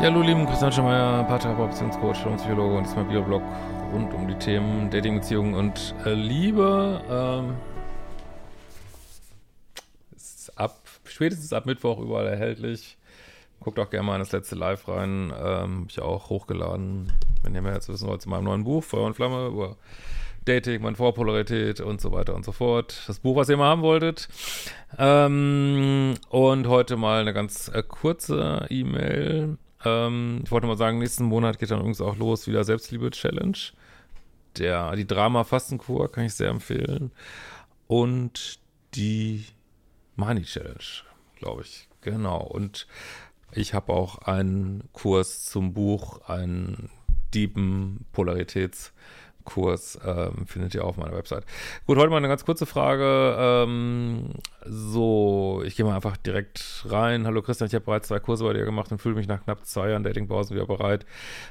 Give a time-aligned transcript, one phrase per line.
[0.00, 3.42] Ja, hallo lieben, Christian Schemeier, Paartherapeut, Beziehungscoach und Psychologe und mein Videoblog
[3.92, 7.02] rund um die Themen Dating, Beziehungen und äh, Liebe.
[7.10, 7.54] Ähm,
[10.16, 12.96] ist ab, spätestens ab Mittwoch überall erhältlich.
[13.60, 15.34] Guckt auch gerne mal in das letzte Live rein.
[15.38, 17.12] Ähm, Habe ich auch hochgeladen.
[17.42, 19.76] Wenn ihr mehr jetzt wissen wollt, zu meinem neuen Buch, Feuer und Flamme, über
[20.46, 23.02] Dating, meine Vorpolarität und so weiter und so fort.
[23.06, 24.30] Das Buch, was ihr mal haben wolltet.
[24.96, 29.58] Ähm, und heute mal eine ganz äh, kurze E-Mail.
[29.84, 33.58] Ähm, ich wollte mal sagen, nächsten Monat geht dann übrigens auch los, wieder Selbstliebe-Challenge.
[34.58, 37.12] Der, die Drama-Fastenkur kann ich sehr empfehlen.
[37.86, 38.58] Und
[38.94, 39.44] die
[40.16, 41.04] Money-Challenge,
[41.36, 41.88] glaube ich.
[42.00, 42.42] Genau.
[42.42, 42.86] Und
[43.52, 46.90] ich habe auch einen Kurs zum Buch, einen
[47.32, 48.92] deepen Polaritäts-
[49.44, 51.44] Kurs ähm, findet ihr auf meiner Website.
[51.86, 53.36] Gut, heute mal eine ganz kurze Frage.
[53.38, 54.30] Ähm,
[54.64, 57.26] so, ich gehe mal einfach direkt rein.
[57.26, 59.64] Hallo Christian, ich habe bereits zwei Kurse bei dir gemacht und fühle mich nach knapp
[59.64, 61.06] zwei Jahren Datingpausen wieder bereit.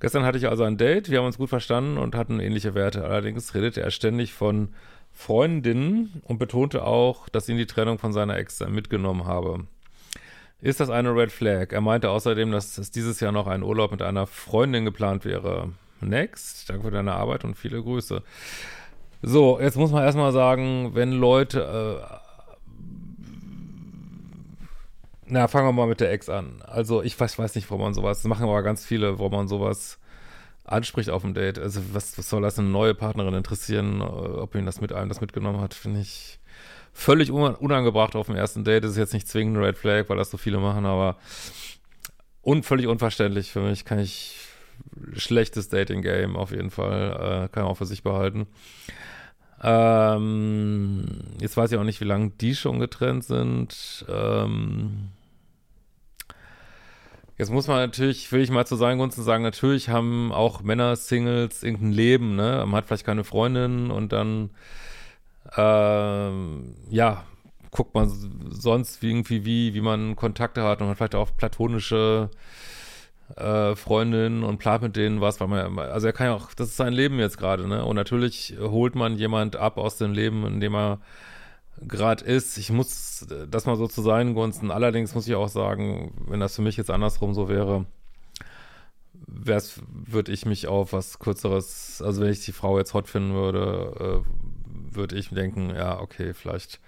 [0.00, 3.04] Gestern hatte ich also ein Date, wir haben uns gut verstanden und hatten ähnliche Werte.
[3.04, 4.68] Allerdings redete er ständig von
[5.12, 9.66] Freundinnen und betonte auch, dass ihn die Trennung von seiner Ex mitgenommen habe.
[10.62, 11.72] Ist das eine Red Flag?
[11.72, 15.72] Er meinte außerdem, dass es dieses Jahr noch ein Urlaub mit einer Freundin geplant wäre.
[16.02, 16.68] Next.
[16.68, 18.22] Danke für deine Arbeit und viele Grüße.
[19.22, 22.00] So, jetzt muss man erstmal sagen, wenn Leute.
[22.00, 22.22] Äh,
[25.26, 26.60] na, fangen wir mal mit der Ex an.
[26.66, 28.18] Also, ich weiß, weiß nicht, warum man sowas.
[28.18, 29.98] Das machen aber ganz viele, warum man sowas
[30.64, 31.58] anspricht auf dem Date.
[31.58, 35.08] Also, was, was soll das eine neue Partnerin interessieren, äh, ob ihn das mit einem
[35.08, 36.40] das mitgenommen hat, finde ich
[36.92, 38.84] völlig unangebracht auf dem ersten Date.
[38.84, 41.16] Das ist jetzt nicht zwingend Red Flag, weil das so viele machen, aber
[42.42, 43.84] und völlig unverständlich für mich.
[43.84, 44.36] Kann ich
[45.14, 47.12] schlechtes Dating-Game auf jeden Fall.
[47.12, 48.46] Äh, kann man auch für sich behalten.
[49.62, 51.06] Ähm,
[51.40, 54.04] jetzt weiß ich auch nicht, wie lange die schon getrennt sind.
[54.08, 55.10] Ähm,
[57.38, 60.96] jetzt muss man natürlich, will ich mal zu seinen Gunsten sagen, natürlich haben auch Männer
[60.96, 62.64] Singles irgendein Leben, ne?
[62.66, 64.50] Man hat vielleicht keine Freundin und dann,
[65.56, 67.24] ähm, ja,
[67.70, 68.10] guckt man
[68.50, 72.30] sonst irgendwie, wie, wie man Kontakte hat und man vielleicht auch platonische
[73.34, 76.76] Freundinnen und plant mit denen was, weil man, also er kann ja auch, das ist
[76.76, 77.84] sein Leben jetzt gerade, ne?
[77.84, 81.00] Und natürlich holt man jemand ab aus dem Leben, in dem er
[81.80, 82.58] gerade ist.
[82.58, 84.70] Ich muss das mal so zu seinen Gunsten.
[84.70, 87.86] Allerdings muss ich auch sagen, wenn das für mich jetzt andersrum so wäre,
[89.24, 94.22] würde ich mich auf was Kürzeres, also wenn ich die Frau jetzt hot finden würde,
[94.24, 96.80] äh, würde ich denken, ja, okay, vielleicht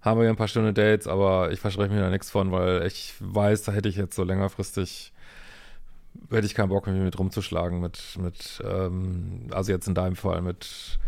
[0.00, 2.86] haben wir ja ein paar Stunden Dates, aber ich verspreche mir da nichts von, weil
[2.86, 5.12] ich weiß, da hätte ich jetzt so längerfristig
[6.30, 10.42] hätte ich keinen Bock, mich mit rumzuschlagen, mit, mit, ähm, also jetzt in deinem Fall,
[10.42, 10.98] mit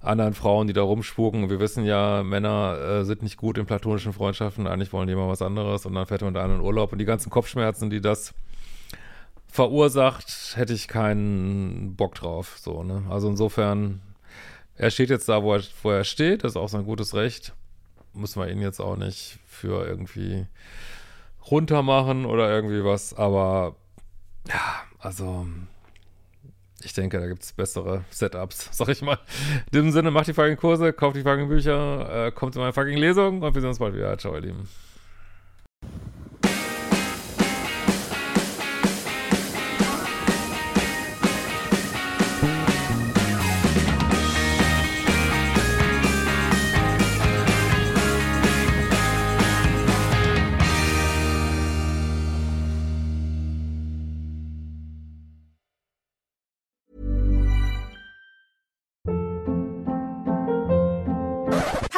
[0.00, 1.48] anderen Frauen, die da rumspuken.
[1.48, 5.28] Wir wissen ja, Männer äh, sind nicht gut in platonischen Freundschaften, eigentlich wollen die immer
[5.28, 8.34] was anderes und dann fährt man da in Urlaub und die ganzen Kopfschmerzen, die das
[9.48, 13.04] verursacht, hätte ich keinen Bock drauf, so, ne?
[13.10, 14.00] Also insofern,
[14.76, 17.54] er steht jetzt da, wo er, wo er steht, das ist auch sein gutes Recht.
[18.14, 20.46] Müssen wir ihn jetzt auch nicht für irgendwie
[21.50, 23.76] runtermachen oder irgendwie was, aber
[24.48, 25.46] ja, also
[26.84, 29.18] ich denke, da gibt es bessere Setups, sag ich mal.
[29.66, 32.72] In diesem Sinne, macht die fucking Kurse, kauft die fucking Bücher, äh, kommt zu meiner
[32.72, 34.16] fucking Lesung und wir sehen uns bald wieder.
[34.18, 34.68] Ciao, ihr Lieben.